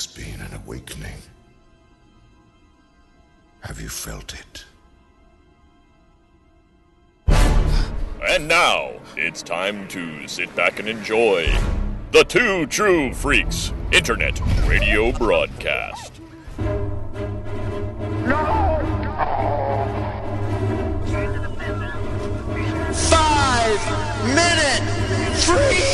[0.00, 1.20] has been an awakening.
[3.60, 4.64] Have you felt it?
[8.26, 11.54] And now, it's time to sit back and enjoy
[12.12, 16.14] the Two True Freaks Internet Radio Broadcast.
[22.94, 23.80] Five
[24.34, 24.82] minute
[25.44, 25.89] freak.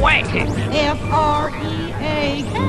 [0.00, 0.22] Ah, way.
[0.22, 2.60] F R E A K.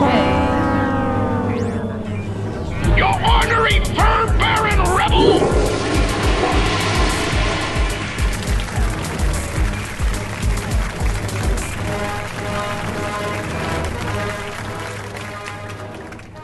[2.98, 5.40] You ornery fur baron rebel!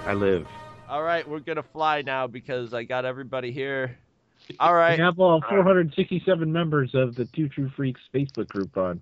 [0.06, 0.48] I live.
[0.88, 3.98] All right, we're gonna fly now because I got everybody here.
[4.60, 4.98] All right.
[4.98, 9.02] We have all 467 members of the Two True Freaks Facebook group on.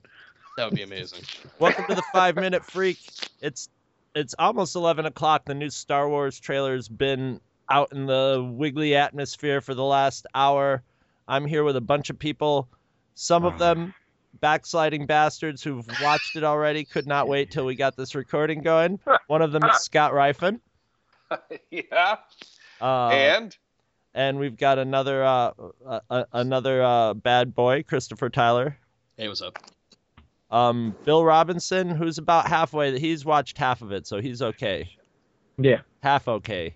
[0.57, 1.23] That would be amazing.
[1.59, 2.99] Welcome to the Five Minute Freak.
[3.41, 3.69] It's
[4.13, 5.45] it's almost eleven o'clock.
[5.45, 10.81] The new Star Wars trailer's been out in the wiggly atmosphere for the last hour.
[11.27, 12.69] I'm here with a bunch of people.
[13.15, 13.93] Some of them
[14.39, 18.99] backsliding bastards who've watched it already could not wait till we got this recording going.
[19.27, 20.59] One of them is Scott Rifen.
[21.71, 22.17] yeah.
[22.79, 23.57] Uh, and
[24.13, 25.51] and we've got another uh,
[25.85, 28.77] uh, uh, another uh, bad boy, Christopher Tyler.
[29.17, 29.57] Hey, what's up?
[30.51, 32.97] Um, Bill Robinson, who's about halfway.
[32.99, 34.89] He's watched half of it, so he's okay.
[35.57, 35.81] Yeah.
[36.03, 36.75] Half okay.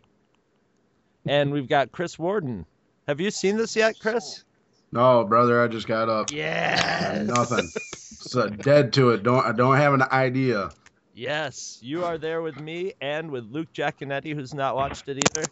[1.25, 2.66] And we've got Chris Warden.
[3.08, 4.44] Have you seen this yet, Chris?
[4.92, 6.31] No, brother, I just got up.
[6.31, 7.28] Yes.
[7.28, 7.70] Nothing.
[7.94, 9.23] So dead to it.
[9.23, 10.72] Don't I don't have an idea.
[11.14, 15.47] Yes, you are there with me and with Luke Giaconetti, who's not watched it either.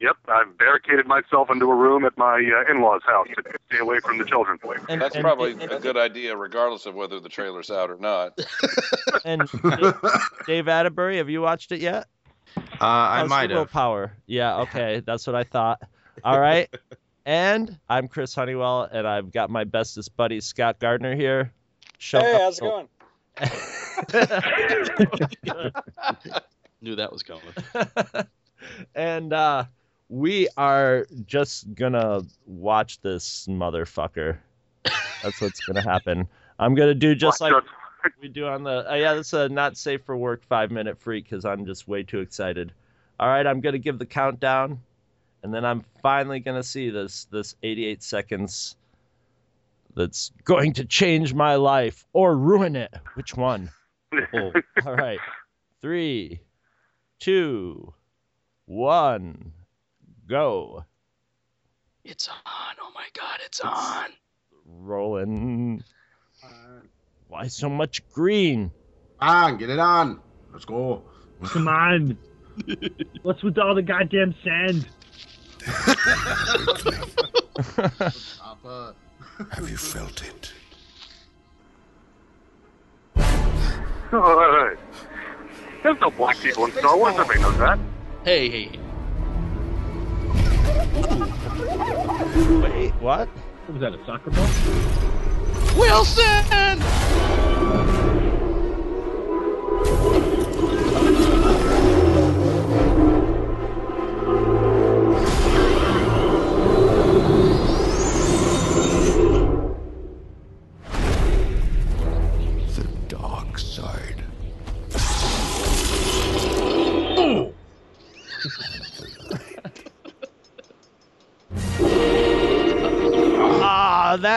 [0.00, 3.98] Yep, I've barricaded myself into a room at my uh, in-laws' house to stay away
[3.98, 4.56] from the children.
[4.88, 7.96] And- that's and- probably and- a good idea, regardless of whether the trailer's out or
[7.98, 8.38] not.
[9.24, 9.48] And
[10.46, 12.06] Dave Atterbury, have you watched it yet?
[12.56, 13.68] Uh, I How's might your have.
[13.74, 14.12] Willpower.
[14.26, 15.82] Yeah, okay, that's what I thought.
[16.22, 16.68] All right.
[17.26, 21.52] and I'm Chris Honeywell, and I've got my bestest buddy Scott Gardner here.
[21.98, 22.88] Show Hey, up- how's it going?
[26.80, 27.42] Knew that was coming.
[28.94, 29.64] and uh,
[30.08, 34.38] we are just gonna watch this motherfucker.
[35.22, 36.28] That's what's gonna happen.
[36.58, 37.52] I'm gonna do just like
[38.20, 38.90] we do on the.
[38.90, 41.86] Uh, yeah, this is a not safe for work five minute freak because I'm just
[41.86, 42.72] way too excited.
[43.20, 44.80] All right, I'm gonna give the countdown,
[45.42, 48.76] and then I'm finally gonna see this this 88 seconds.
[49.94, 52.94] That's going to change my life or ruin it.
[53.14, 53.70] Which one?
[54.32, 54.52] Oh,
[54.86, 55.18] all right.
[55.82, 56.40] Three,
[57.18, 57.94] two,
[58.66, 59.52] one,
[60.28, 60.84] go.
[62.04, 62.74] It's on.
[62.80, 64.10] Oh my god, it's on.
[64.64, 65.82] Rolling.
[67.28, 68.70] Why so much green?
[69.20, 70.20] On, get it on.
[70.52, 71.02] Let's go.
[71.44, 72.18] Come on.
[73.22, 74.88] What's with all the goddamn sand?
[78.64, 78.92] Uh,
[79.50, 80.52] Have you felt it?
[84.10, 85.04] Oh, hey.
[85.82, 87.14] There's no black people in Star Wars.
[87.18, 87.78] Everybody knows that.
[88.24, 88.80] Hey, hey.
[92.62, 93.28] Wait, what?
[93.28, 94.48] What was that, a soccer ball?
[95.78, 96.48] Wilson!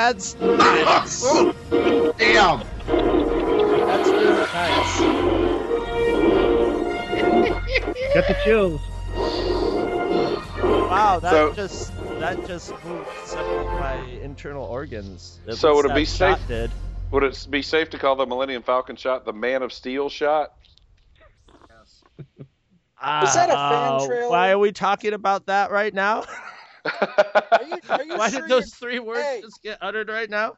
[0.02, 1.22] That's nice.
[2.18, 2.64] Damn.
[3.86, 5.00] That's really nice.
[8.16, 8.82] Got the chills.
[10.90, 15.40] Wow, that So- just that just moved several of my internal organs.
[15.48, 16.72] At So would it be safe- Did.
[17.12, 20.54] Would it be safe to call the Millennium Falcon shot the Man of Steel shot?
[23.04, 24.30] Was that a fan uh, Oh, trailer?
[24.32, 26.24] Why are we talking about that right now?
[26.86, 29.42] Are you, are you Why sure did you- those three words Hey.
[29.42, 30.58] just get uttered right now?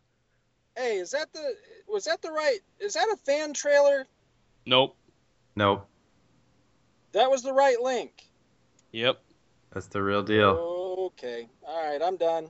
[0.75, 1.56] Hey, is that the
[1.88, 2.60] was that the right?
[2.80, 4.08] Is that a fan trailer?
[4.66, 4.96] Nope.
[5.56, 5.88] Nope.
[7.12, 8.12] That was the right link.
[8.92, 9.22] Yep.
[9.72, 11.12] That's the real deal.
[11.16, 11.48] Okay.
[11.64, 12.48] All right, I'm done.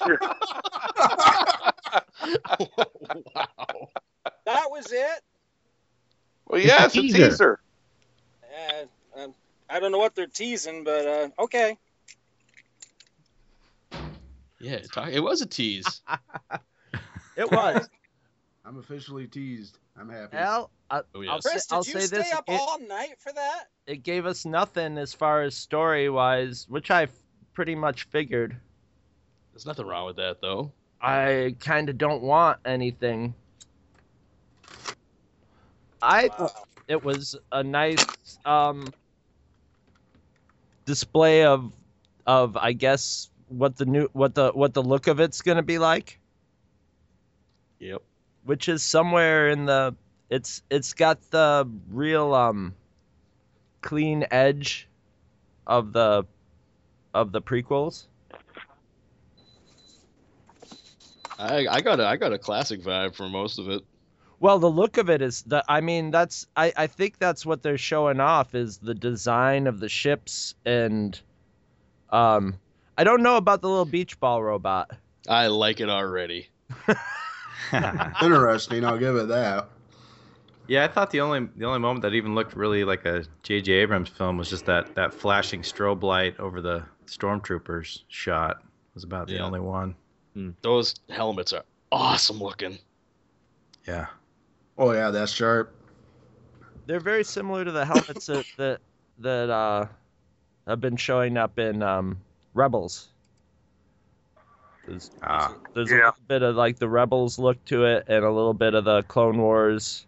[0.00, 0.18] wow.
[4.46, 5.20] That was it.
[6.46, 7.28] Well, yeah, it's a Teaser.
[7.30, 7.60] teaser.
[9.14, 9.34] Uh, um,
[9.68, 11.78] I don't know what they're teasing, but uh, okay.
[14.60, 16.00] Yeah, talk, it was a tease.
[17.36, 17.88] It was.
[18.64, 19.78] I'm officially teased.
[19.98, 20.36] I'm happy.
[20.36, 21.42] Al, I, Oh, I'll, yes.
[21.44, 23.64] say, Chris, did I'll you say stay this: up it, all night for that?
[23.86, 27.08] it gave us nothing as far as story wise, which I
[27.54, 28.56] pretty much figured.
[29.52, 30.72] There's nothing wrong with that though.
[31.00, 33.34] I kind of don't want anything.
[36.02, 38.04] I thought it was a nice
[38.44, 38.92] um,
[40.84, 41.72] display of
[42.26, 45.78] of I guess what the new what the what the look of it's gonna be
[45.78, 46.20] like,
[47.80, 48.02] Yep.
[48.44, 49.94] which is somewhere in the
[50.30, 52.74] it's it's got the real um
[53.82, 54.88] clean edge
[55.66, 56.24] of the
[57.14, 58.06] of the prequels.
[61.38, 63.82] I I got a I got a classic vibe for most of it.
[64.40, 67.62] Well, the look of it is that I mean that's I I think that's what
[67.62, 71.20] they're showing off is the design of the ships and
[72.10, 72.58] um
[73.00, 74.90] I don't know about the little beach ball robot.
[75.26, 76.48] I like it already.
[78.22, 78.84] Interesting.
[78.84, 79.68] I'll give it that.
[80.66, 83.72] Yeah, I thought the only the only moment that even looked really like a J.J.
[83.72, 88.62] Abrams film was just that that flashing strobe light over the stormtroopers shot
[88.94, 89.44] was about the Yeah.
[89.44, 89.96] only one.
[90.60, 92.78] Those helmets are awesome looking.
[93.88, 94.08] Yeah.
[94.76, 95.74] Oh yeah, that's sharp.
[96.84, 98.80] They're very similar to the helmets that that
[99.20, 99.86] that uh
[100.66, 102.18] have been showing up in um
[102.54, 103.08] Rebels.
[104.86, 105.54] There's, Ah.
[105.74, 108.74] there's a little bit of like the Rebels look to it and a little bit
[108.74, 110.06] of the Clone Wars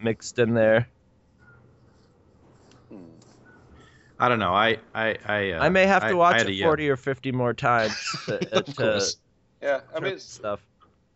[0.00, 0.88] mixed in there.
[4.18, 4.54] I don't know.
[4.54, 6.88] I I I, uh, I may have to I- I watch had it a, 40
[6.88, 7.94] or 50 more times
[8.26, 9.16] to, uh, Of to.
[9.62, 10.60] Yeah, I mean, stuff.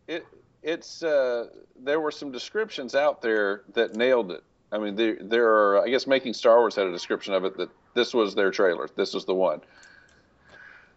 [0.07, 0.25] it
[0.63, 1.47] it's uh,
[1.79, 4.43] there were some descriptions out there that nailed it.
[4.71, 5.83] I mean, there there are.
[5.83, 8.89] I guess making Star Wars had a description of it that this was their trailer.
[8.95, 9.61] This was the one.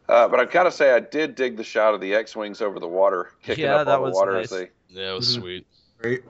[0.09, 2.79] Uh, but I'd kind of say I did dig the shot of the X-wings over
[2.79, 4.53] the water, kicking Yeah, up that all the was water nice.
[4.53, 4.71] as they.
[4.89, 5.41] Yeah, it was Mhm.
[5.41, 5.67] sweet.
[5.99, 6.25] Great.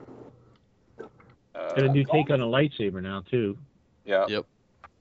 [1.55, 3.57] Uh, And a new take on a lightsaber now too.
[4.05, 4.25] yeah.
[4.27, 4.45] Yep.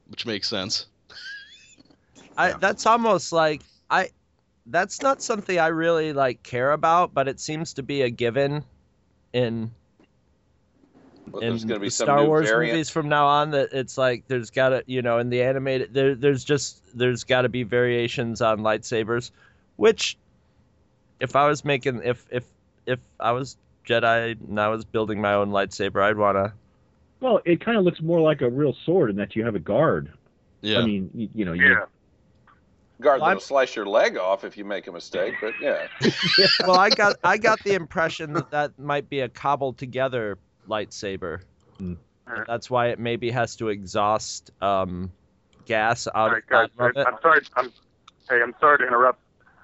[0.08, 0.86] Which makes sense.
[2.36, 4.10] I that's almost like I
[4.66, 8.64] that's not something I really like care about, but it seems to be a given
[9.32, 9.70] in
[11.26, 12.74] But in there's going to be the some Star new Wars variant.
[12.74, 15.94] movies from now on that it's like there's got to you know in the animated
[15.94, 19.30] there there's just there's got to be variations on lightsabers,
[19.76, 20.18] which
[21.20, 22.44] if I was making if if
[22.86, 26.52] if I was Jedi and I was building my own lightsaber, I'd want to
[27.20, 29.60] Well, it kind of looks more like a real sword in that you have a
[29.60, 30.10] guard.
[30.60, 30.80] Yeah.
[30.80, 31.84] I mean, you, you know, you, Yeah.
[33.00, 35.34] Guard Well, I'm- that'll slice your leg off if you make a mistake.
[35.40, 35.86] But yeah,
[36.66, 40.38] well, I got I got the impression that that might be a cobbled together
[40.72, 41.40] lightsaber.
[41.78, 41.94] Hmm.
[42.28, 42.46] Alright.
[42.46, 45.10] That's why it maybe has to exhaust um,
[45.66, 46.68] gas out All of guys.
[46.70, 47.06] the bottom of it.
[47.06, 47.40] I'm sorry.
[47.56, 47.72] I'm,
[48.30, 49.20] hey, I'm sorry to interrupt.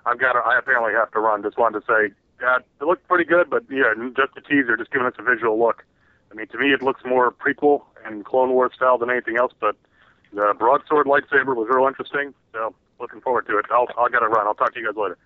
[0.07, 0.33] I've got.
[0.35, 1.43] To, I apparently have to run.
[1.43, 4.91] Just wanted to say, yeah, it looked pretty good, but yeah, just a teaser, just
[4.91, 5.85] giving us a visual look.
[6.31, 9.53] I mean, to me, it looks more prequel and Clone Wars style than anything else.
[9.59, 9.77] But
[10.33, 12.35] the broadsword lightsaber was real interesting.
[12.53, 13.67] So looking forward to it.
[13.71, 13.87] I'll.
[13.97, 14.47] I'll got to run.
[14.47, 15.17] I'll talk to you guys later.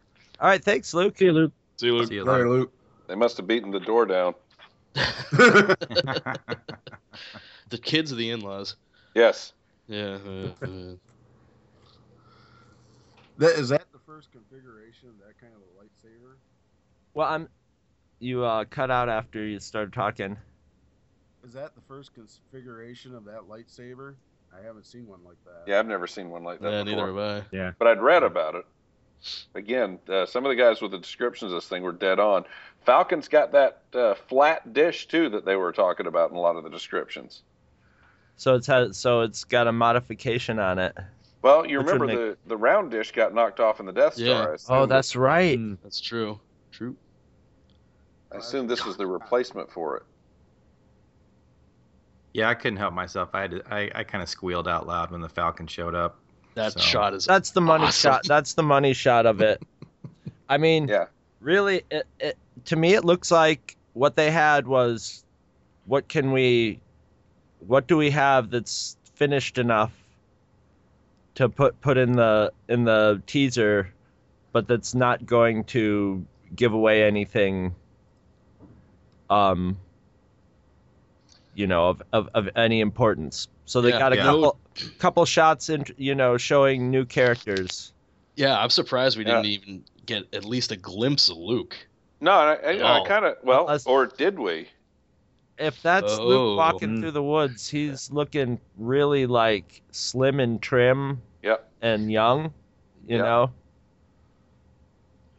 [0.40, 1.16] All right, thanks, Luke.
[1.18, 1.52] see you, Luke.
[1.78, 2.08] See you, Luke.
[2.08, 2.50] See you Later, later.
[2.60, 2.72] Luke.
[3.06, 4.34] they must have beaten the door down.
[7.72, 8.76] The kids of the in-laws.
[9.14, 9.54] Yes.
[9.88, 10.18] Yeah.
[10.26, 10.94] uh, uh,
[13.38, 16.34] That, is that the first configuration of that kind of a lightsaber?
[17.14, 17.48] Well, I'm.
[18.20, 20.36] You uh, cut out after you started talking.
[21.44, 24.14] Is that the first configuration of that lightsaber?
[24.56, 25.62] I haven't seen one like that.
[25.66, 27.06] Yeah, I've never seen one like that yeah, before.
[27.06, 27.56] neither have I.
[27.56, 27.72] Yeah.
[27.78, 28.66] but I'd read about it.
[29.54, 32.44] Again, uh, some of the guys with the descriptions of this thing were dead on.
[32.84, 36.56] Falcon's got that uh, flat dish too that they were talking about in a lot
[36.56, 37.42] of the descriptions.
[38.36, 40.96] So it's had, so it's got a modification on it.
[41.42, 44.14] Well, you Which would remember the, the round dish got knocked off in the Death
[44.14, 44.24] Star.
[44.24, 44.56] Yeah.
[44.68, 45.58] Oh, that's right.
[45.58, 45.74] Hmm.
[45.82, 46.40] That's true.
[46.70, 46.96] True.
[48.32, 50.02] I assume this was the replacement for it.
[52.32, 53.30] Yeah, I couldn't help myself.
[53.34, 56.18] I had to, I, I kind of squealed out loud when the Falcon showed up.
[56.54, 58.12] That So- shot is That's the money awesome.
[58.12, 58.22] shot.
[58.26, 59.62] That's the money shot of it.
[60.48, 61.06] I mean, Yeah.
[61.40, 65.24] really, it, it, to me, it looks like what they had was,
[65.86, 66.80] what can we,
[67.66, 69.92] what do we have that's finished enough
[71.36, 73.90] to put put in the in the teaser,
[74.52, 77.74] but that's not going to give away anything.
[79.30, 79.78] Um.
[81.54, 83.48] You know, of, of, of any importance.
[83.72, 84.22] So they Yeah, got a yeah.
[84.24, 84.58] couple
[84.98, 87.94] couple shots in, you know, showing new characters.
[88.36, 89.36] Yeah, I'm surprised we Yeah.
[89.36, 91.74] didn't even get at least a glimpse of Luke.
[92.20, 94.68] No, I, I, I kind of well, Unless- or did we?
[95.56, 96.26] if that's Oh.
[96.26, 97.00] Luke walking Mm.
[97.00, 101.66] through the woods, he's looking really like slim and trim Yep.
[101.80, 102.52] and young,
[103.06, 103.22] you Yeah.
[103.22, 103.50] know.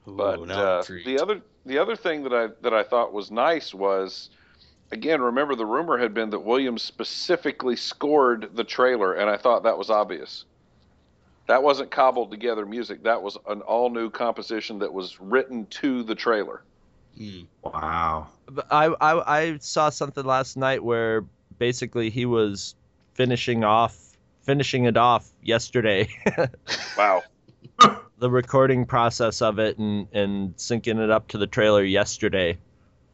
[0.08, 3.30] Ooh, But now uh, the other the other thing that I that I thought was
[3.30, 4.32] nice was,
[4.92, 9.64] again, remember the rumor had been that Williams specifically scored the trailer, and I thought
[9.64, 10.46] that was obvious.
[11.48, 13.04] That wasn't cobbled together music.
[13.04, 16.64] That was an all new composition that was written to the trailer.
[17.18, 17.42] Hmm.
[17.64, 18.28] Wow.
[18.48, 21.26] But I, I I saw something last night where
[21.60, 22.76] basically he was
[23.14, 23.98] finishing off
[24.44, 26.08] finishing it off yesterday.
[26.98, 27.24] Wow.
[28.20, 32.58] the recording process of it and and syncing it up to the trailer yesterday.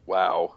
[0.06, 0.56] Wow.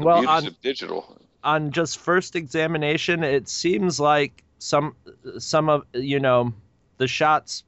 [0.00, 1.18] The Well, on- of digital.
[1.44, 4.96] on just first examination, it seems like some
[5.38, 6.52] some of you know
[6.96, 7.64] the shots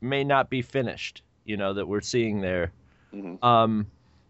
[0.00, 1.22] may not be finished.
[1.44, 2.70] You know that we're seeing there.
[3.12, 3.42] Mhm.
[3.44, 3.86] Um,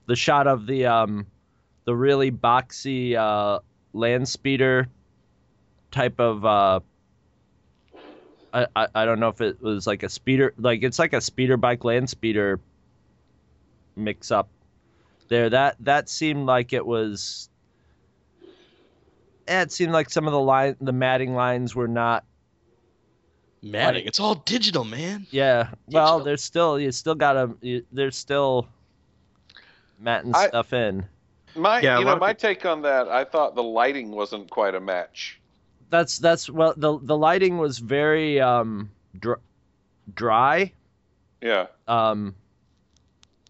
[0.07, 1.27] the shot of the um,
[1.85, 3.61] the really boxy uh,
[3.93, 4.89] land speeder
[5.91, 6.81] type of uh,
[8.55, 11.21] I, I I don't know if it was like a speeder like it's like a
[11.21, 12.61] speeder bike land speeder
[13.97, 14.49] mix up
[15.29, 17.49] there that that seemed like it was
[19.47, 22.25] eh, it seemed like some of the line the matting lines were not
[23.63, 24.07] Matting.
[24.07, 25.27] It's all digital, man.
[25.31, 27.51] yeah well there's still you still gotta
[27.91, 28.69] there's still
[29.99, 31.07] matting I- stuff in
[31.57, 34.75] My, Yeah, you know, of my take on that, I thought the lighting wasn't quite
[34.75, 35.41] a match.
[35.89, 39.41] that's that's well the the lighting was very um dr-
[40.15, 40.73] dry
[41.41, 41.69] Yeah.
[41.89, 42.35] um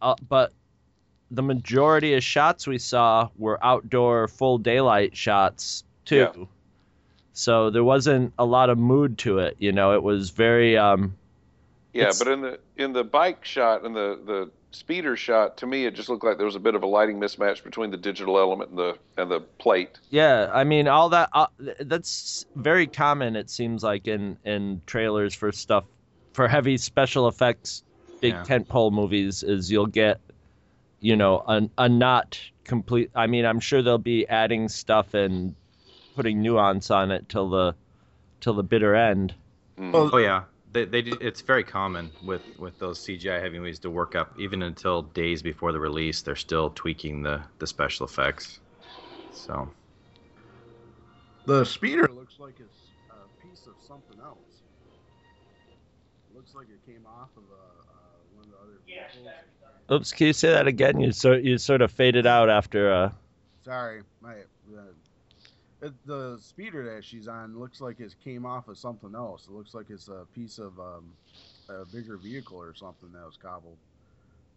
[0.02, 0.52] uh, but
[1.31, 6.45] the majority of shots we saw were outdoor full daylight shots too Yeah.
[7.33, 11.16] so there wasn't a lot of mood to it you know it was very um
[11.93, 15.87] Yeah, but in the in the bike shot and the the speeder shot, to me,
[15.87, 18.37] it just looked like there was a bit of a lighting mismatch between the digital
[18.38, 19.99] element and the and the plate.
[20.11, 21.47] yeah i mean all that uh,
[21.81, 25.85] that's very common it seems like in in trailers for stuff
[26.33, 27.85] for heavy special effects
[28.21, 28.43] big Yeah.
[28.43, 30.19] tentpole movies is you'll get
[31.05, 35.55] you know a, a not complete i mean i'm sure they'll be adding stuff and
[36.17, 37.75] putting nuance on it till the
[38.41, 39.35] till the bitter end
[39.79, 44.15] Oh yeah, they, they it's very common with with those CGI heavy movies to work
[44.15, 46.23] up even until days before the release.
[46.23, 48.61] They're still tweaking the the special effects.
[49.33, 49.69] So
[51.47, 52.81] The speeder looks like it's
[53.11, 54.39] a piece of something else.
[56.35, 59.63] looks like it came off of a, uh, one of the other vehicles.
[59.91, 63.11] Oops can you say that again you sort you sort of faded out after uh
[63.64, 64.35] Sorry, my
[65.85, 69.47] uh, the speeder that she's on looks like it came off of something else.
[69.47, 71.11] It looks like it's a piece of um,
[71.71, 73.79] a bigger vehicle or something that was cobbled.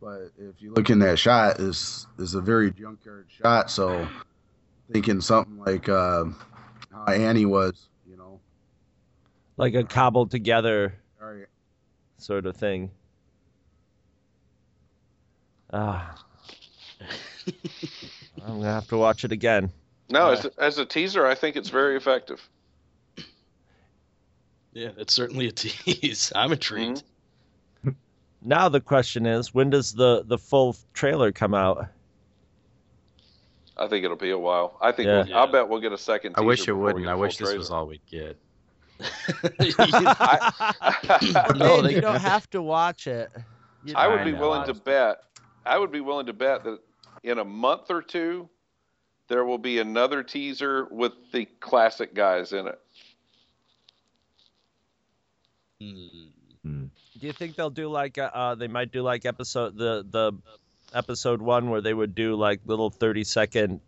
[0.01, 3.72] But if you look in that shot, is is a very junkyard shot.
[3.72, 4.05] So
[4.91, 6.25] thinking something like uh,
[6.91, 8.41] how Annie was, you know.
[9.55, 11.46] like a cobbled together right.
[12.17, 12.91] sort of thing
[15.74, 16.15] ah
[18.45, 19.69] i'm gonna have to watch it again
[20.09, 22.41] No, as, as a teaser, I think it's very effective.
[24.74, 26.31] Yeah, it's certainly a tease.
[26.36, 27.03] I'm intrigued.
[28.41, 31.88] Now the question is, when does the the full trailer come out?
[33.75, 34.77] I think it'll be a while.
[34.81, 35.24] I think Yeah.
[35.25, 36.36] we'll, I'll bet we'll get a second.
[36.38, 37.03] I wish it wouldn't.
[37.03, 37.59] get a I full wish this trailer.
[37.59, 38.38] was all we'd get.
[41.55, 43.29] no, you don't have to watch it.
[43.83, 45.24] You I would be willing to bet.
[45.67, 46.79] I would be willing to bet that
[47.24, 48.50] in a month or two,
[49.27, 52.79] there will be another teaser with the classic guys in it.
[55.79, 60.33] Do you think they'll do like uh, uh they might do like episode the the
[60.93, 63.79] episode one where they would do like little thirty second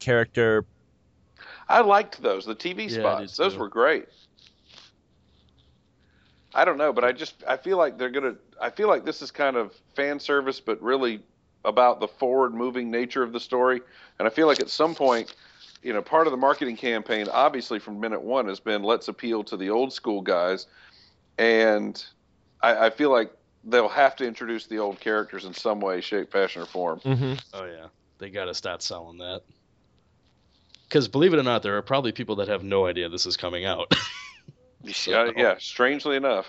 [0.00, 0.64] character
[1.68, 2.44] I liked those.
[2.44, 3.36] The TV Yeah, spots.
[3.36, 4.06] did Those were great.
[6.54, 8.36] I don't know, but I just I feel like they're gonna.
[8.62, 11.20] I feel like this is kind of fan service, but really
[11.64, 13.80] about the forward moving nature of the story.
[14.18, 15.34] And I feel like at some point,
[15.82, 19.42] you know, part of the marketing campaign, obviously from minute one, has been let's appeal
[19.44, 20.66] to the old school guys,
[21.38, 22.02] and
[22.62, 23.32] I, I feel like
[23.64, 27.00] they'll have to introduce the old characters in some way, shape, fashion, or form.
[27.00, 27.34] Mm-hmm.
[27.54, 27.86] Oh yeah,
[28.18, 29.42] they got to start selling that.
[30.84, 33.36] Because believe it or not, there are probably people that have no idea this is
[33.36, 33.92] coming out.
[35.06, 35.54] Yeah, yeah.
[35.60, 36.48] Strangely enough,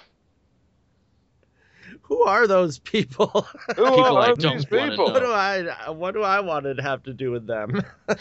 [2.03, 3.27] Who are those people?
[3.75, 5.05] Who People I are don't these wanna people?
[5.11, 7.81] what do I what do I want to have to do with them?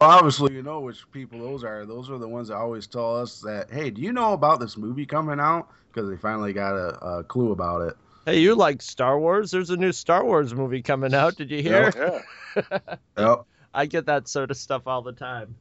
[0.00, 1.84] Well, obviously, you know which people those are.
[1.84, 4.76] Those are the ones that always tell us that, hey, do you know about this
[4.76, 5.70] movie coming out?
[5.92, 7.94] Because they finally got a, a clue about it.
[8.24, 9.50] hey, you like Star Wars?
[9.50, 11.34] There's a new Star Wars movie coming out.
[11.34, 12.22] Did you hear?
[12.56, 12.78] yeah.
[13.18, 13.40] Yep.
[13.74, 15.56] I get that sort of stuff all the time.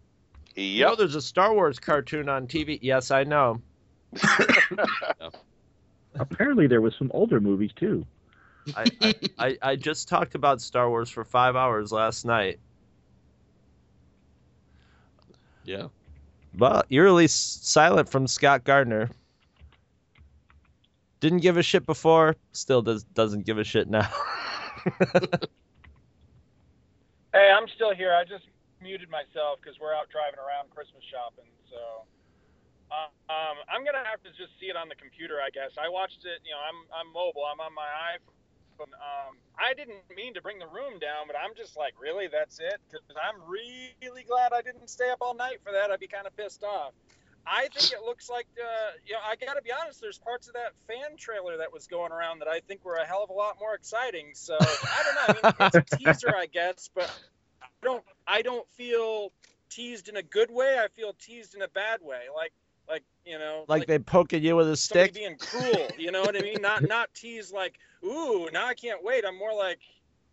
[0.56, 2.78] You know, there's a Star Wars cartoon on TV.
[2.80, 3.60] Yes, I know.
[6.20, 8.06] Apparently there was some older movies too.
[8.76, 12.60] I, I, I, I just talked about Star Wars for five hours last night.
[15.64, 15.88] Yeah.
[16.58, 19.10] Well, eerily s- silent from Scott Gardner.
[21.20, 24.10] Didn't give a shit before, still does doesn't give a shit now.
[27.34, 28.16] Hey, I'm still here.
[28.18, 28.50] I just
[28.82, 31.46] muted myself because we're out driving around Christmas shopping.
[31.70, 31.78] So
[32.92, 35.76] uh, um, I'm gonna have to just see it on the computer, I guess.
[35.76, 36.40] I watched it.
[36.48, 37.44] You know, I'm I'm mobile.
[37.44, 38.94] I'm on my iPhone.
[38.94, 42.60] Um, I didn't mean to bring the room down, but I'm just like, really, that's
[42.60, 42.78] it?
[42.88, 45.90] Because I'm really glad I didn't stay up all night for that.
[45.90, 46.94] I'd be kind of pissed off.
[47.50, 50.02] I think it looks like, uh, you know, I got to be honest.
[50.02, 53.06] There's parts of that fan trailer that was going around that I think were a
[53.06, 54.32] hell of a lot more exciting.
[54.34, 55.42] So I don't know.
[55.44, 57.10] I mean, it's a teaser, I guess, but
[57.62, 59.32] I don't, I don't feel
[59.70, 60.78] teased in a good way.
[60.78, 62.24] I feel teased in a bad way.
[62.36, 62.52] Like,
[62.90, 65.14] like you know, like, they poking you with a stick.
[65.14, 65.88] being cruel.
[65.98, 66.62] You know what I mean?
[66.62, 69.26] Not, not teased like, ooh, now I can't wait.
[69.26, 69.80] I'm more like,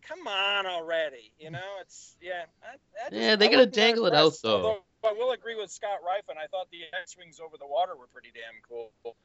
[0.03, 1.33] come on already.
[1.39, 2.45] You know, it's yeah.
[2.63, 4.57] I, I just, Yeah, they I gotta dangle it out, though.
[4.57, 6.37] Although I will agree with Scott Rifen.
[6.39, 9.17] I thought the X-wings over the water were pretty damn cool.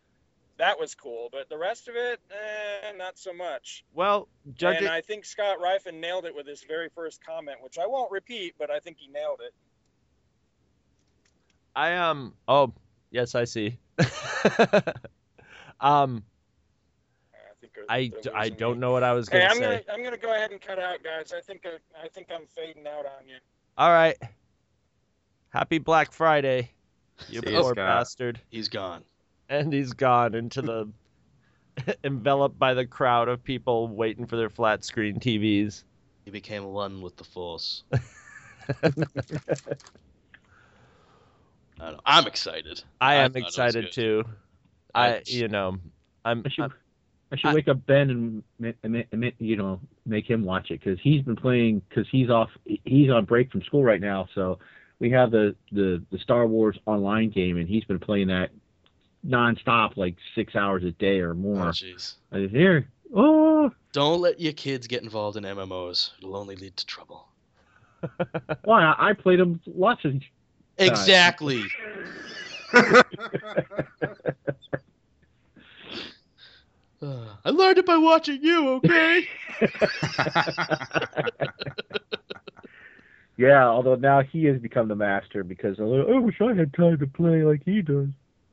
[0.58, 3.86] That was cool, but the rest of it, eh, not so much.
[3.94, 7.78] Well, judging And I think Scott Rifen nailed it with his very first comment, which
[7.78, 9.54] I won't repeat, but I think he nailed it.
[11.76, 12.74] I um oh
[13.12, 13.78] yes I see.
[15.80, 16.24] um
[17.90, 19.62] I, I don't know what I was gonna I'm say.
[19.62, 21.34] gonna I'm gonna go ahead and cut out, guys.
[21.36, 23.38] I think I, I think I'm fading out on you.
[23.78, 24.16] All right.
[25.50, 26.70] Happy Black Friday,
[27.28, 27.76] you See poor Scott.
[27.76, 28.40] bastard.
[28.50, 29.04] He's gone.
[29.50, 30.90] And he's gone into the
[32.04, 35.84] enveloped by the crowd of people waiting for their flat screen TVs.
[36.26, 37.84] He became one with the Force.
[41.80, 42.00] I don't know.
[42.06, 42.84] I'm excited.
[43.00, 43.92] I am thought it was excited good.
[43.94, 44.24] too.
[44.94, 45.78] I I, you know,
[46.26, 46.44] I'm.
[46.46, 46.74] I should, I'm-
[47.32, 50.80] I should wake up Ben and, ma- ma- ma- you know make him watch it
[50.84, 54.28] because he's been playing because he's off he's on break from school right now.
[54.34, 54.58] So
[54.98, 58.50] we have the, the the Star Wars online game and he's been playing that
[59.28, 61.66] nonstop like six hours a day or Oh, more.
[61.68, 62.16] jeez.
[62.32, 66.10] I said, Here, oh, Don't let your kids get involved in MMOs.
[66.18, 67.28] It'll only lead to trouble.
[68.64, 70.24] why I, I played him lots of times.
[70.80, 71.72] Exactly.
[72.74, 73.04] Uh,
[77.46, 79.28] I learned it by watching you, okay?
[83.38, 85.84] Yeah, although now he has become the master because I
[86.20, 88.10] wish I had time to play like he does.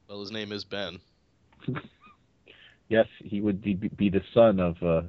[0.09, 1.01] well, his name is Ben.
[2.89, 5.03] Yes, he would be, be the son of uh,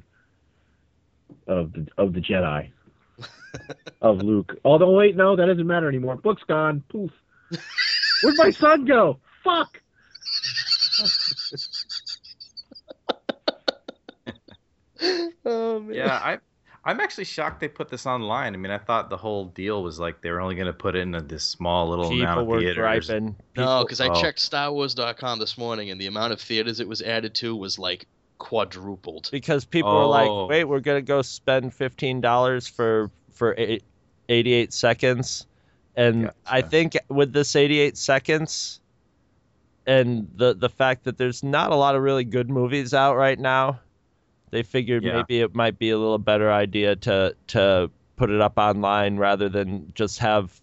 [1.48, 2.72] of the of the Jedi
[4.02, 4.58] of Luke.
[4.66, 6.16] Although wait, no, that doesn't matter anymore.
[6.18, 6.84] Book's gone.
[6.90, 7.12] Poof.
[8.24, 9.20] Where'd my son go?
[9.44, 9.82] Fuck.
[15.46, 15.96] oh man.
[15.96, 16.38] Yeah, I
[16.86, 18.54] I'm actually shocked they put this online.
[18.54, 20.96] I mean, I thought the whole deal was like they were only going to put
[20.96, 23.08] it in a, this small little amount people of were theaters.
[23.08, 23.26] griping.
[23.26, 24.22] No, People- because I Oh.
[24.22, 28.08] checked StarWars.com this morning, and the amount of theaters it was added to was like
[28.38, 29.30] quadrupled.
[29.32, 30.10] because people were Oh.
[30.46, 33.84] like, "Wait, we're gonna go spend fifteen dollars for for eight,
[34.30, 35.46] 88 seconds,"
[35.96, 38.80] and I think with this eighty-eight seconds,
[39.86, 43.40] and the the fact that there's not a lot of really good movies out right
[43.40, 43.80] now,
[44.52, 45.18] they figured Yeah.
[45.18, 49.48] maybe it might be a little better idea to to put it up online rather
[49.50, 50.60] than just have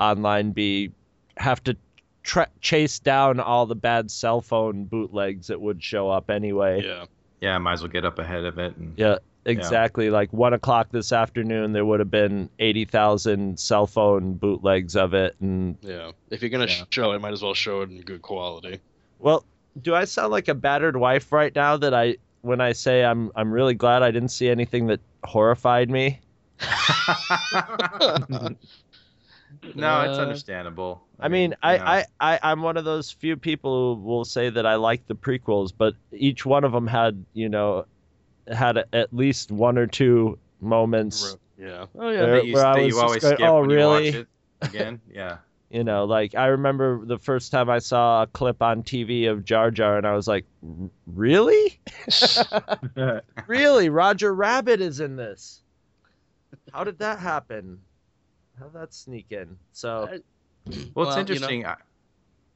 [0.00, 0.92] online be
[1.36, 1.76] have to
[2.22, 6.84] tra- chase down all the bad cell phone bootlegs that would show up anyway.
[6.84, 7.06] Yeah.
[7.40, 8.76] Yeah, I might as well get up ahead of it.
[8.76, 10.10] And, Yeah, exactly.
[10.10, 15.14] Like one o'clock this afternoon, there would have been eighty thousand cell phone bootlegs of
[15.14, 16.10] it, and Yeah.
[16.30, 16.84] If you're gonna Yeah.
[16.90, 18.80] show it, might as well show it in good quality.
[19.20, 19.44] well,
[19.82, 23.30] do I sound like a battered wife right now that I when I say I'm
[23.36, 26.20] I'm really glad I didn't see anything that horrified me?
[29.74, 31.02] no, it's Uh, understandable.
[31.20, 31.90] I mean, I, yeah.
[32.20, 35.14] I, I, I'm one of those few people who will say that I like the
[35.14, 37.86] prequels, but each one of them had, you know,
[38.46, 41.86] had a, at least one or two moments, Yeah.
[41.98, 43.60] Oh yeah, Where- that you, where I that was you just always going, skip "Oh,
[43.60, 44.28] when you watch really?" it
[44.62, 45.00] again.
[45.12, 45.38] Yeah.
[45.70, 49.44] you know, like I remember the first time I saw a clip on TV of
[49.44, 50.46] Jar Jar, and I was like,
[51.06, 51.80] really?
[53.46, 53.88] really?
[53.88, 55.62] Roger Rabbit is in this?
[56.72, 57.80] How did that happen?
[58.58, 59.56] How did that sneak in?
[59.72, 60.08] So,
[60.66, 61.66] Well, it's Well, you know- interesting.
[61.66, 61.76] I...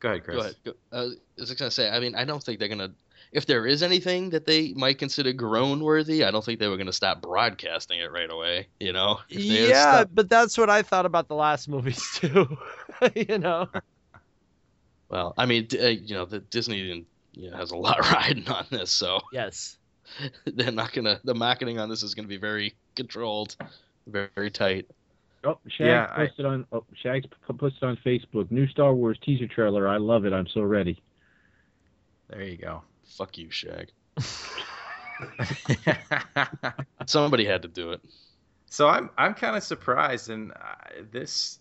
[0.00, 0.36] Go ahead, Chris.
[0.36, 0.56] Go ahead.
[0.64, 1.00] Go, uh, I
[1.38, 1.88] was just gonna say.
[1.88, 2.90] I mean, I don't think they're gonna.
[3.30, 6.76] If there is anything that they might consider groan worthy, I don't think they were
[6.76, 8.66] gonna stop broadcasting it right away.
[8.80, 9.20] You know?
[9.28, 12.58] If they had yeah, stopped- but that's what I thought about the last movies too.
[13.14, 13.68] you know,
[15.08, 18.48] Well, I mean, uh, you know, the Disney didn't you know, has a lot riding
[18.48, 18.90] on this.
[18.90, 19.78] So yes,
[20.44, 21.20] they're not gonna.
[21.22, 23.56] The marketing on this is gonna be very controlled,
[24.08, 24.90] very, very tight.
[25.44, 28.50] Oh, Shag Yeah, I- posted on oh, Shag's posted on Facebook.
[28.50, 29.88] New Star Wars teaser trailer.
[29.88, 30.33] I love it.
[30.33, 31.02] I'm so ready.
[32.28, 32.83] There you go.
[33.05, 33.90] Fuck you, Shag.
[37.07, 38.00] Somebody had to do it.
[38.66, 41.59] So I'm I'm kind of surprised, and uh, this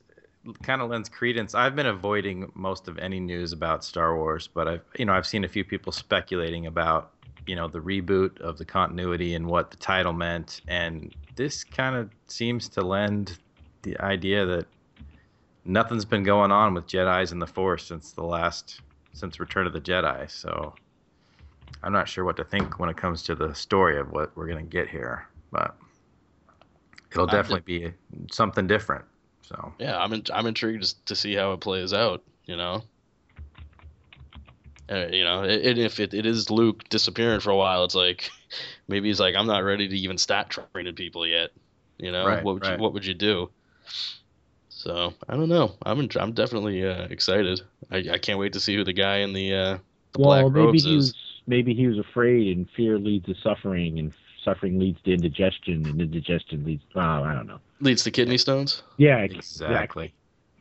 [0.64, 1.54] kind of lends credence.
[1.54, 5.28] I've been avoiding most of any news about Star Wars, but I've you know I've
[5.28, 7.12] seen a few people speculating about
[7.46, 11.96] you know the reboot of the continuity and what the title meant, and this kind
[11.96, 13.38] of seems to lend
[13.84, 14.66] the idea that
[15.66, 18.82] nothing's been going on with Jedi's in the Force since the last
[19.14, 20.30] since Return of the Jedi.
[20.30, 20.74] So
[21.84, 24.48] I'm not sure what to think when it comes to the story of what we're
[24.48, 25.76] gonna get here, but
[27.12, 27.94] it'll I'm definitely be
[28.32, 29.06] something different.
[29.42, 32.24] So Yeah, I'm in, I'm intrigued to- to see how it plays out.
[32.46, 32.84] You know.
[34.90, 38.30] Uh, you know, and if it, it is Luke disappearing for a while, it's like
[38.90, 41.52] maybe he's like, I'm not ready to even start training people yet.
[41.98, 42.74] You know, Right, what would right.
[42.78, 43.50] you what would you do?
[44.70, 45.76] So I don't know.
[45.84, 47.62] I'm in, I'm definitely uh, excited.
[47.92, 49.78] I, I can't wait to see who the guy in the uh,
[50.14, 50.96] the well, black maybe robes he is.
[50.96, 51.16] was
[51.48, 54.12] maybe he was afraid, and fear leads to suffering, and
[54.44, 56.84] suffering leads to indigestion, and indigestion leads.
[56.96, 57.60] Oh, I don't know.
[57.80, 58.84] Leads to kidney stones.
[58.98, 60.14] Yeah, exactly.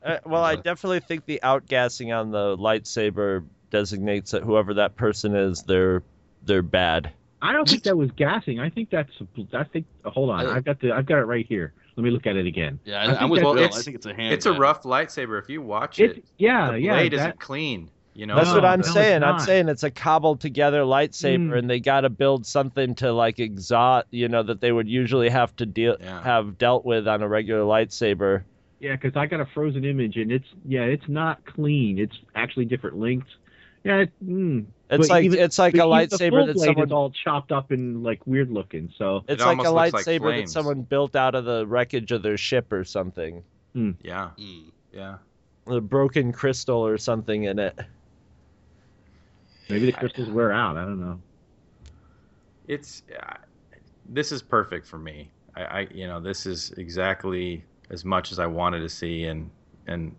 [0.03, 5.35] Uh, well, I definitely think the outgassing on the lightsaber designates that whoever that person
[5.35, 6.03] is, they're
[6.45, 7.13] they're bad.
[7.43, 8.61] I don't think that was gassing.
[8.61, 9.13] I think that's.
[9.55, 9.87] I think.
[10.05, 10.47] Hold on.
[10.47, 10.93] I've got the.
[10.93, 11.73] I've got it right here.
[12.01, 12.79] Let me look at it again.
[12.87, 13.65] Yeah, I I, think I'm with that's- Bill.
[13.65, 14.33] it's- I think it's a hand.
[14.33, 15.39] it's a rough lightsaber.
[15.39, 17.91] If you watch It's- it, yeah, the yeah, blade that- isn't clean.
[18.15, 19.23] You know, That's what I'm no, saying.
[19.23, 21.59] I'm saying it's a cobbled together lightsaber, Mm.
[21.59, 25.29] and they got to build something to like exhaust, you know, that they would usually
[25.29, 28.43] have to deal have dealt with on a regular lightsaber.
[28.81, 31.99] Yeah, because I got a frozen image, and it's yeah, it's not clean.
[31.99, 33.31] It's actually different lengths.
[33.85, 34.67] Yeah, it, mm.
[34.91, 37.71] It's But like- even- it's like a lightsaber full that blade someone- all chopped up
[37.71, 38.93] and like weird looking.
[38.97, 42.73] So It's like a lightsaber that someone built out of the wreckage of their ship
[42.73, 43.43] or something.
[43.75, 44.31] Yeah.
[44.31, 44.69] Hmm.
[44.93, 45.19] Yeah.
[45.69, 47.79] A broken crystal or something in it.
[49.69, 50.77] maybe the crystals wear out.
[50.77, 51.21] I don't know.
[52.67, 53.35] it's uh,
[54.09, 55.31] this is perfect for me.
[55.57, 59.49] I, I you know this is exactly as much as I wanted to see, and
[59.87, 60.15] and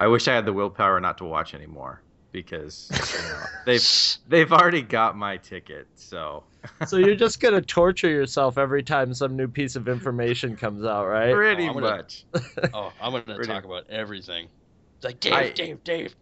[0.00, 3.88] I wish I had the willpower not to watch anymore because you know, they've
[4.28, 5.86] they've already got my ticket.
[5.96, 6.44] So
[6.86, 11.06] so you're just gonna torture yourself every time some new piece of information comes out,
[11.06, 11.34] right?
[11.34, 12.24] pretty Oh, I'm gonna- much.
[12.74, 14.48] Oh, I'm gonna Pretty- talk about everything.
[14.96, 16.14] It's like Dave, I- Dave, Dave.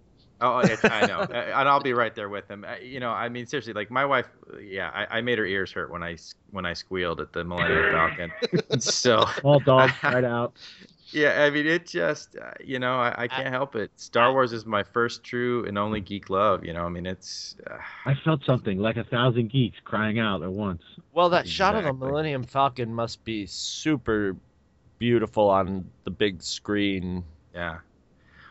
[0.43, 2.65] Oh, it's, I know, and I'll be right there with him.
[2.65, 4.27] Uh, You know, I mean, seriously, like my wife,
[4.59, 7.45] yeah, I, I made her ears hurt when I s- when I squealed at the
[7.45, 8.81] Millennium Falcon.
[8.81, 10.55] so All dogs right out.
[11.13, 13.91] Yeah, I mean, it just, uh, you know, I, I can't help it.
[13.97, 16.65] Star Wars is my first true and only geek love.
[16.65, 17.57] You know, I mean, it's.
[17.69, 20.83] Uh, I felt something like a thousand geeks crying out at once.
[21.13, 24.37] Well, that shot of the Millennium Falcon must be super
[24.99, 27.25] beautiful on the big screen.
[27.55, 27.79] yeah.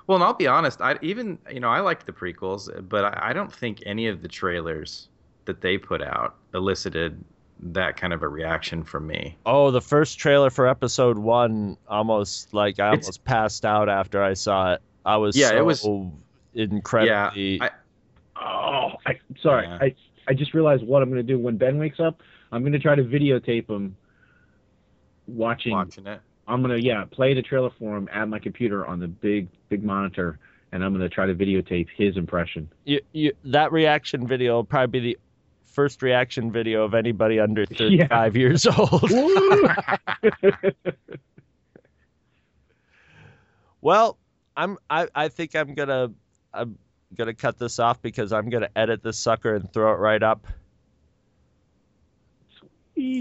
[0.08, 3.30] Well, and I'll be honest, I even, you know, I liked the prequels, but I,
[3.30, 5.08] I don't think any of the trailers
[5.45, 7.24] that they put out elicited
[7.62, 9.38] that kind of a reaction from me.
[9.45, 14.24] Oh, the first trailer for episode one, almost like I It's- almost passed out after
[14.24, 14.82] I saw it.
[15.06, 15.88] I was Yeah, so it was-
[16.54, 17.62] incredibly.
[17.62, 17.69] I-
[18.41, 19.67] Oh, I, sorry.
[19.67, 19.78] Yeah.
[19.82, 19.95] I
[20.28, 22.22] I just realized what I'm going to do when Ben wakes up.
[22.54, 23.95] I'm going to try to videotape him
[25.28, 25.74] watching.
[25.74, 26.22] Watching it.
[26.48, 29.50] I'm going to yeah play the trailer for him at my computer on the big
[29.69, 30.39] big monitor,
[30.72, 32.69] and I'm going to try to videotape his impression.
[32.86, 35.17] you, you, that reaction video will probably be the
[35.79, 39.09] first reaction video of anybody under 35 years old.
[43.79, 44.17] well,
[44.57, 46.11] I'm I, I think I'm gonna
[46.53, 46.77] I'm
[47.15, 50.45] gonna cut this off because I'm gonna edit this sucker and throw it right up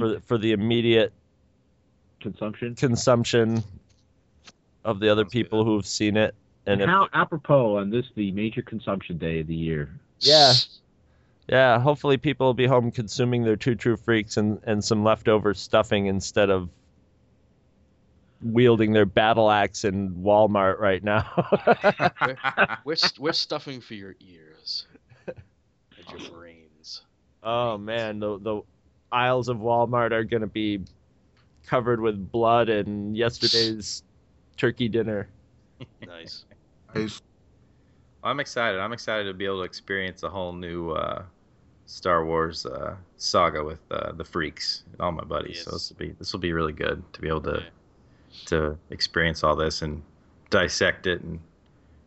[0.00, 1.12] for for the immediate
[2.20, 2.74] Consumption.
[2.74, 3.62] consumption
[4.84, 6.34] of the other people who've seen it.
[6.66, 9.88] And And if, how apropos on this the major consumption day of the year.
[10.18, 10.54] yeah,
[11.48, 11.80] yeah.
[11.80, 16.06] Hopefully, people will be home consuming their two true freaks and and some leftover stuffing
[16.06, 16.68] instead of
[18.42, 21.26] wielding their battle axe in Walmart right now.
[22.22, 22.36] We're,
[22.84, 24.86] we're, we're stuffing for your ears
[25.26, 27.02] and your brains.
[27.42, 28.62] oh man, the the
[29.10, 30.80] aisles of Walmart are gonna be
[31.66, 34.02] covered with blood and yesterday's
[34.56, 35.28] turkey dinner.
[36.06, 36.44] Nice.
[38.24, 38.80] I'm excited.
[38.80, 41.22] I'm excited to be able to experience a whole new uh,
[41.88, 45.64] Star Wars uh, saga with uh, the freaks and all my buddies.
[45.64, 47.64] So this will be this will be really good to be able to
[48.46, 50.02] to experience all this and
[50.50, 51.40] dissect it and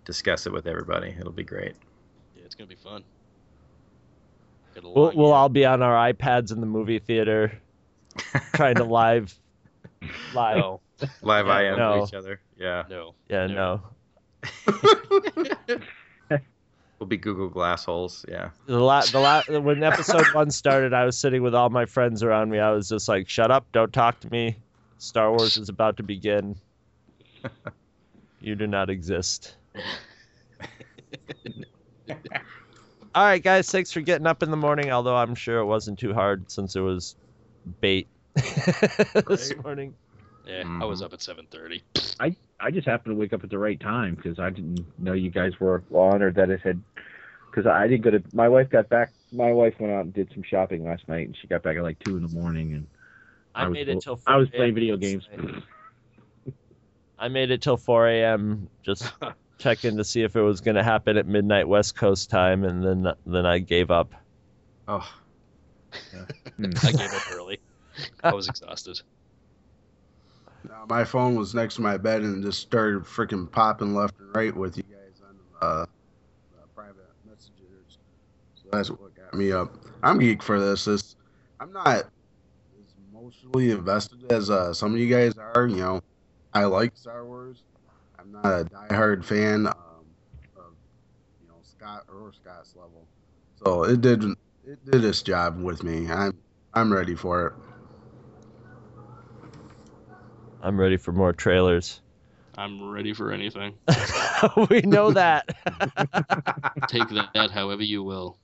[0.05, 1.15] discuss it with everybody.
[1.19, 1.73] It'll be great.
[2.35, 3.03] Yeah, it's gonna be fun.
[4.81, 7.51] We'll, we'll all be on our iPads in the movie theater,
[8.53, 9.33] trying to live,
[10.33, 10.81] live, No.
[11.23, 12.03] Live Yeah, IM no.
[12.05, 12.39] each other.
[12.57, 12.83] Yeah.
[12.89, 13.15] No.
[13.29, 13.81] Yeah, no.
[17.01, 18.23] We'll be Google Glass holes.
[18.29, 18.51] Yeah.
[18.67, 22.21] The la- the la- when episode one started, I was sitting with all my friends
[22.21, 22.59] around me.
[22.59, 23.65] I was just like, "Shut up!
[23.71, 24.57] Don't talk to me.
[24.99, 26.57] Star Wars is about to begin.
[28.39, 29.55] you do not exist."
[32.07, 32.15] all
[33.15, 33.71] right, guys.
[33.71, 34.91] Thanks for getting up in the morning.
[34.91, 37.15] Although I'm sure it wasn't too hard since it was
[37.79, 38.05] bait
[39.27, 39.95] this morning.
[40.45, 41.05] Yeah, I was mm-hmm.
[41.05, 41.81] up at 7:30.
[42.19, 45.13] I I just happened to wake up at the right time because I didn't know
[45.13, 46.81] you guys were on or that it had
[47.49, 48.23] because I didn't go to.
[48.33, 49.11] My wife got back.
[49.31, 51.83] My wife went out and did some shopping last night, and she got back at
[51.83, 52.87] like two in the morning, and
[53.53, 55.27] I was, made it till I was playing video games.
[57.19, 58.67] I made it till 4 a.m.
[58.81, 59.13] just
[59.59, 62.83] checking to see if it was going to happen at midnight West Coast time, and
[62.83, 64.13] then then I gave up.
[64.87, 65.07] Oh.
[66.57, 66.71] Hmm.
[66.83, 67.59] I gave up early.
[68.23, 69.01] I was exhausted.
[70.87, 74.55] My phone was next to my bed and just started freaking popping left and right
[74.55, 75.85] with you guys on uh, uh,
[76.75, 77.97] private messages.
[78.55, 79.73] So that's what got me up.
[80.03, 80.85] I'm geek for this.
[80.85, 81.15] This
[81.59, 82.03] I'm not as
[83.11, 85.67] emotionally invested as uh, some of you guys are.
[85.67, 86.01] You know,
[86.53, 87.63] I like Star Wars.
[88.19, 89.75] I'm not a diehard fan um,
[90.57, 90.73] of
[91.41, 93.07] you know Scott or Scott's level.
[93.63, 94.23] So it did
[94.65, 96.09] it did its job with me.
[96.11, 96.37] I'm
[96.73, 97.53] I'm ready for it.
[100.61, 102.01] I'm ready for more trailers.
[102.57, 103.73] I'm ready for anything.
[104.69, 105.47] we know that.
[106.87, 108.37] Take that however you will.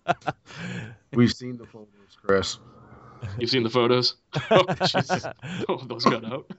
[1.13, 2.57] We've seen the photos, Chris.
[3.37, 4.15] You've seen the photos?
[4.49, 5.25] Oh, Jesus.
[5.67, 6.49] Oh, those got out.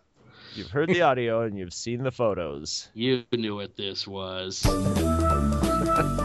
[0.55, 2.89] You've heard the audio and you've seen the photos.
[2.95, 4.65] You knew what this was.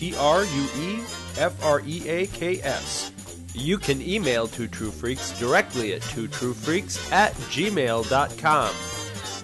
[0.00, 1.00] T R U E
[1.36, 3.12] F R E A K S.
[3.52, 8.99] You can email Two True Freaks directly at twotruefreaks at gmail.com.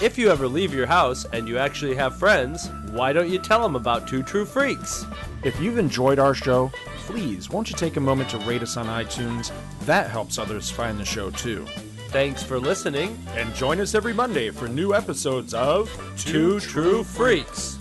[0.00, 3.62] If you ever leave your house and you actually have friends, why don't you tell
[3.62, 5.06] them about Two True Freaks?
[5.44, 8.86] If you've enjoyed our show, please won't you take a moment to rate us on
[8.86, 9.52] iTunes?
[9.82, 11.66] That helps others find the show too.
[12.08, 13.16] Thanks for listening.
[13.36, 17.78] And join us every Monday for new episodes of Two True Freaks.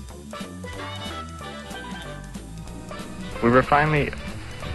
[3.41, 4.11] We were finally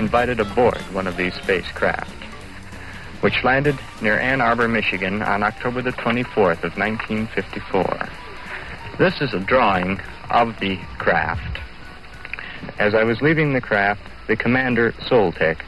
[0.01, 2.11] invited aboard one of these spacecraft,
[3.27, 8.09] which landed near Ann Arbor, Michigan on October the 24th of 1954.
[9.01, 11.59] This is a drawing of the craft.
[12.79, 15.59] As I was leaving the craft, the commander, Soltec,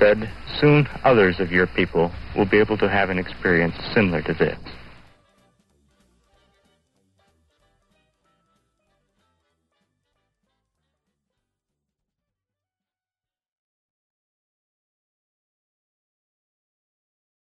[0.00, 4.34] said, Soon others of your people will be able to have an experience similar to
[4.34, 4.58] this.